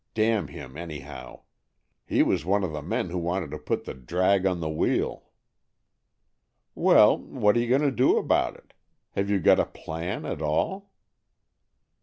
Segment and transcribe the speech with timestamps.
[0.15, 1.41] Damn him, anyhow.
[2.07, 5.25] He was one of the men who wanted to put the drag on the wheel.""
[6.73, 8.73] Well, what are you going to do about it?
[9.11, 10.89] Have you got a plan at all?